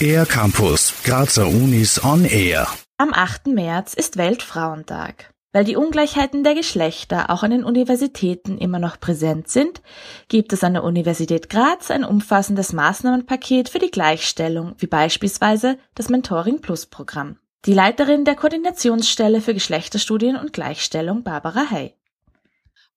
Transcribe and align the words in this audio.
Air 0.00 0.26
Campus, 0.26 0.94
Grazer 1.04 1.46
Unis 1.48 2.04
on 2.04 2.24
Air. 2.24 2.68
Am 2.98 3.12
8. 3.12 3.46
März 3.48 3.94
ist 3.94 4.16
Weltfrauentag. 4.16 5.32
Weil 5.52 5.64
die 5.64 5.76
Ungleichheiten 5.76 6.44
der 6.44 6.54
Geschlechter 6.54 7.30
auch 7.30 7.42
an 7.42 7.50
den 7.50 7.64
Universitäten 7.64 8.58
immer 8.58 8.78
noch 8.78 9.00
präsent 9.00 9.48
sind, 9.48 9.80
gibt 10.28 10.52
es 10.52 10.62
an 10.62 10.74
der 10.74 10.84
Universität 10.84 11.48
Graz 11.48 11.90
ein 11.90 12.04
umfassendes 12.04 12.72
Maßnahmenpaket 12.74 13.70
für 13.70 13.78
die 13.78 13.90
Gleichstellung, 13.90 14.74
wie 14.78 14.86
beispielsweise 14.86 15.78
das 15.94 16.10
Mentoring 16.10 16.60
Plus 16.60 16.86
Programm. 16.86 17.38
Die 17.64 17.74
Leiterin 17.74 18.24
der 18.24 18.34
Koordinationsstelle 18.34 19.40
für 19.40 19.54
Geschlechterstudien 19.54 20.36
und 20.36 20.52
Gleichstellung, 20.52 21.22
Barbara 21.22 21.64
Hey. 21.68 21.94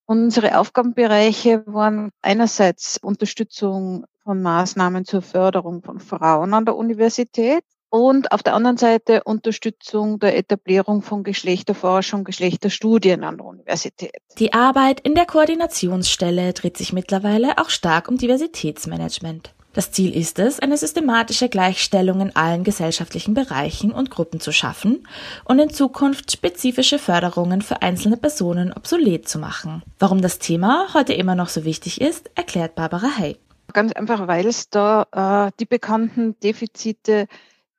Unsere 0.09 0.57
Aufgabenbereiche 0.57 1.61
waren 1.67 2.09
einerseits 2.23 2.97
Unterstützung 2.97 4.07
von 4.23 4.41
Maßnahmen 4.41 5.05
zur 5.05 5.21
Förderung 5.21 5.83
von 5.83 5.99
Frauen 5.99 6.55
an 6.55 6.65
der 6.65 6.75
Universität 6.75 7.63
und 7.89 8.31
auf 8.31 8.41
der 8.41 8.55
anderen 8.55 8.77
Seite 8.77 9.23
Unterstützung 9.23 10.17
der 10.17 10.35
Etablierung 10.35 11.03
von 11.03 11.23
Geschlechterforschung, 11.23 12.23
Geschlechterstudien 12.23 13.23
an 13.23 13.37
der 13.37 13.45
Universität. 13.45 14.17
Die 14.39 14.51
Arbeit 14.51 14.99
in 15.01 15.13
der 15.13 15.27
Koordinationsstelle 15.27 16.53
dreht 16.53 16.77
sich 16.77 16.91
mittlerweile 16.91 17.59
auch 17.59 17.69
stark 17.69 18.09
um 18.09 18.17
Diversitätsmanagement. 18.17 19.53
Das 19.73 19.91
Ziel 19.91 20.15
ist 20.15 20.39
es, 20.39 20.59
eine 20.59 20.77
systematische 20.77 21.47
Gleichstellung 21.47 22.21
in 22.21 22.35
allen 22.35 22.63
gesellschaftlichen 22.63 23.35
Bereichen 23.35 23.91
und 23.91 24.09
Gruppen 24.09 24.39
zu 24.39 24.51
schaffen 24.51 25.07
und 25.45 25.59
in 25.59 25.69
Zukunft 25.69 26.31
spezifische 26.31 26.97
Förderungen 26.97 27.61
für 27.61 27.83
einzelne 27.83 28.17
Personen 28.17 28.73
obsolet 28.73 29.29
zu 29.29 29.37
machen. 29.37 29.83
Warum 29.99 30.21
das 30.21 30.39
Thema 30.39 30.87
heute 30.95 31.13
immer 31.13 31.35
noch 31.35 31.49
so 31.49 31.65
wichtig 31.65 32.01
ist, 32.01 32.31
erklärt 32.35 32.73
Barbara 32.73 33.09
Hey. 33.15 33.37
Ganz 33.71 33.93
einfach, 33.93 34.27
weil 34.27 34.47
es 34.47 34.71
da 34.71 35.05
äh, 35.47 35.51
die 35.59 35.65
bekannten 35.65 36.39
Defizite 36.39 37.27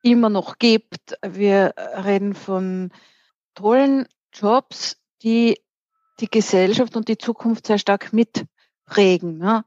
immer 0.01 0.29
noch 0.29 0.59
gibt. 0.59 1.17
Wir 1.21 1.73
reden 1.77 2.33
von 2.35 2.91
tollen 3.53 4.07
Jobs, 4.33 4.95
die 5.23 5.59
die 6.21 6.29
Gesellschaft 6.29 6.95
und 6.95 7.09
die 7.09 7.17
Zukunft 7.17 7.67
sehr 7.67 7.77
stark 7.79 8.13
mitprägen. 8.13 9.37
Ne? 9.37 9.65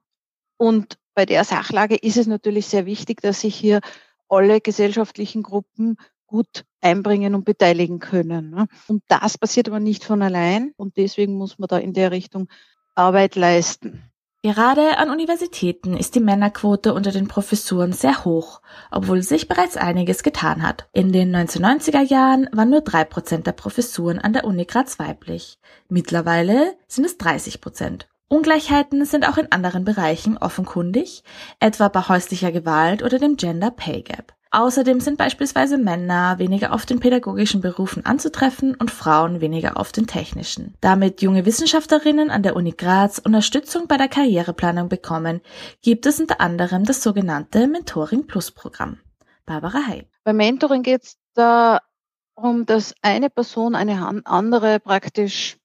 Und 0.57 0.97
bei 1.15 1.27
der 1.27 1.45
Sachlage 1.45 1.97
ist 1.97 2.17
es 2.17 2.27
natürlich 2.27 2.67
sehr 2.67 2.87
wichtig, 2.87 3.21
dass 3.21 3.41
sich 3.41 3.55
hier 3.55 3.81
alle 4.29 4.61
gesellschaftlichen 4.61 5.43
Gruppen 5.43 5.97
gut 6.27 6.65
einbringen 6.81 7.35
und 7.35 7.45
beteiligen 7.45 7.99
können. 7.99 8.51
Ne? 8.51 8.67
Und 8.89 9.03
das 9.09 9.39
passiert 9.39 9.69
aber 9.69 9.81
nicht 9.81 10.05
von 10.05 10.23
allein 10.23 10.73
und 10.77 10.97
deswegen 10.97 11.35
muss 11.35 11.59
man 11.59 11.69
da 11.69 11.79
in 11.79 11.93
der 11.93 12.11
Richtung 12.11 12.49
Arbeit 12.95 13.37
leisten. 13.37 14.03
Gerade 14.43 14.99
an 14.99 15.09
Universitäten 15.09 15.97
ist 15.97 16.15
die 16.15 16.21
Männerquote 16.21 16.93
unter 16.93 17.13
den 17.13 17.29
Professuren 17.29 17.95
sehr 17.95 18.27
hoch, 18.27 18.61
obwohl 18.91 19.23
sich 19.23 19.49
bereits 19.49 19.79
einiges 19.79 20.23
getan 20.23 20.63
hat. 20.63 20.87
In 20.93 21.13
den 21.13 21.35
1990er 21.35 22.03
Jahren 22.03 22.51
waren 22.53 22.69
nur 22.69 22.83
drei 22.83 23.05
Prozent 23.05 23.47
der 23.47 23.53
Professuren 23.53 24.19
an 24.19 24.35
der 24.35 24.45
Uni 24.45 24.67
Graz 24.67 24.99
weiblich. 24.99 25.59
Mittlerweile 25.89 26.77
sind 26.89 27.07
es 27.07 27.17
30 27.17 27.63
Prozent. 27.63 28.07
Ungleichheiten 28.29 29.05
sind 29.05 29.29
auch 29.29 29.37
in 29.37 29.53
anderen 29.53 29.85
Bereichen 29.85 30.39
offenkundig, 30.39 31.23
etwa 31.61 31.89
bei 31.89 32.01
häuslicher 32.01 32.53
Gewalt 32.53 33.03
oder 33.03 33.19
dem 33.19 33.37
Gender 33.37 33.71
Pay 33.71 34.03
Gap. 34.03 34.35
Außerdem 34.55 35.01
sind 35.01 35.19
beispielsweise 35.19 35.79
Männer 35.79 36.39
weniger 36.39 36.73
oft 36.73 36.89
in 36.93 37.01
pädagogischen 37.01 37.61
Berufen 37.61 38.07
anzutreffen 38.07 38.77
und 38.77 38.93
Frauen 38.93 39.41
weniger 39.41 39.77
oft 39.77 39.99
in 39.99 40.07
technischen. 40.07 40.77
Damit 40.81 41.23
junge 41.23 41.45
Wissenschaftlerinnen 41.45 42.31
an 42.31 42.45
der 42.45 42.55
Uni 42.55 42.71
Graz 42.71 43.19
Unterstützung 43.19 43.89
bei 43.89 43.97
der 43.97 44.07
Karriereplanung 44.07 44.89
bekommen, 44.89 45.41
gibt 45.83 46.07
es 46.07 46.21
unter 46.21 46.41
anderem 46.41 46.85
das 46.85 47.03
sogenannte 47.03 47.67
Mentoring 47.67 48.29
Plus 48.29 48.53
Programm. 48.53 49.01
Barbara 49.45 49.89
Hay. 49.89 50.07
Beim 50.23 50.37
Mentoring 50.37 50.85
geht 50.85 51.03
es 51.03 51.17
darum, 51.35 52.65
dass 52.65 52.95
eine 53.03 53.31
Person 53.31 53.75
eine 53.75 54.23
andere 54.25 54.79
praktisch 54.79 55.57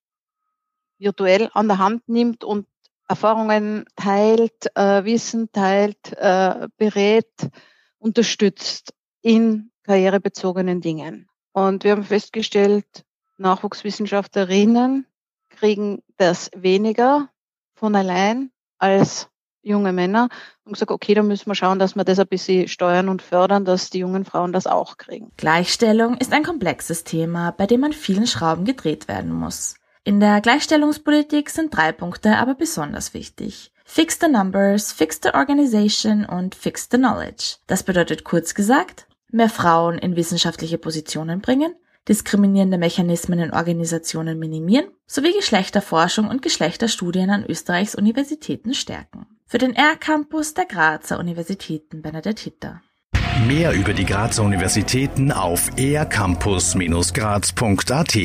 virtuell 1.00 1.50
an 1.54 1.68
der 1.68 1.80
Hand 1.80 2.08
nimmt 2.08 2.44
und 2.44 2.68
Erfahrungen 3.08 3.86
teilt, 3.96 4.68
äh, 4.76 5.04
Wissen 5.04 5.52
teilt, 5.52 6.14
äh, 6.14 6.68
berät, 6.78 7.50
unterstützt 7.98 8.94
in 9.22 9.72
karrierebezogenen 9.84 10.82
Dingen. 10.82 11.28
Und 11.52 11.84
wir 11.84 11.92
haben 11.92 12.04
festgestellt, 12.04 13.04
Nachwuchswissenschaftlerinnen 13.38 15.08
kriegen 15.50 16.04
das 16.18 16.52
weniger 16.56 17.30
von 17.74 17.96
allein 17.96 18.52
als 18.78 19.30
junge 19.62 19.92
Männer 19.92 20.30
und 20.64 20.74
gesagt, 20.74 20.92
okay, 20.92 21.14
da 21.14 21.24
müssen 21.24 21.48
wir 21.48 21.56
schauen, 21.56 21.80
dass 21.80 21.96
wir 21.96 22.04
das 22.04 22.20
ein 22.20 22.28
bisschen 22.28 22.68
steuern 22.68 23.10
und 23.10 23.22
fördern, 23.22 23.66
dass 23.66 23.90
die 23.90 24.00
jungen 24.00 24.26
Frauen 24.26 24.54
das 24.54 24.68
auch 24.68 24.98
kriegen. 24.98 25.32
Gleichstellung 25.38 26.18
ist 26.18 26.34
ein 26.34 26.44
komplexes 26.44 27.04
Thema, 27.04 27.52
bei 27.52 27.66
dem 27.66 27.84
an 27.84 27.94
vielen 27.94 28.28
Schrauben 28.28 28.66
gedreht 28.66 29.08
werden 29.08 29.34
muss. 29.34 29.76
In 30.10 30.20
der 30.20 30.42
Gleichstellungspolitik 30.42 31.52
sind 31.52 31.78
drei 31.78 31.92
Punkte 31.92 32.38
aber 32.38 32.56
besonders 32.56 33.14
wichtig. 33.14 33.72
Fix 33.86 34.18
the 34.20 34.28
Numbers, 34.28 34.92
Fix 34.92 35.20
the 35.22 35.36
Organization 35.36 36.26
und 36.26 36.56
Fix 36.56 36.88
the 36.90 36.98
Knowledge. 36.98 37.58
Das 37.68 37.84
bedeutet 37.84 38.24
kurz 38.24 38.56
gesagt, 38.56 39.06
mehr 39.32 39.52
Frauen 39.52 40.00
in 40.00 40.16
wissenschaftliche 40.16 40.80
Positionen 40.80 41.42
bringen, 41.42 41.76
diskriminierende 42.08 42.80
Mechanismen 42.80 43.38
in 43.38 43.54
Organisationen 43.54 44.40
minimieren 44.40 44.88
sowie 45.06 45.32
Geschlechterforschung 45.32 46.28
und 46.28 46.42
Geschlechterstudien 46.42 47.30
an 47.30 47.46
Österreichs 47.48 47.94
Universitäten 47.94 48.74
stärken. 48.74 49.28
Für 49.46 49.60
den 49.60 49.76
R-Campus 49.76 50.56
der 50.56 50.66
Grazer 50.66 51.20
Universitäten 51.20 52.02
Bernadette 52.02 52.46
Hitter. 52.46 52.82
Mehr 53.46 53.74
über 53.74 53.94
die 53.94 54.06
Grazer 54.06 54.44
Universitäten 54.44 55.32
auf 55.32 55.70
ercampus-graz.at 55.78 58.16